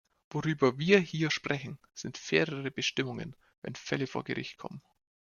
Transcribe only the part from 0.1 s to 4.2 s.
Worüber wir hier sprechen, sind fairere Bestimmungen, wenn Fälle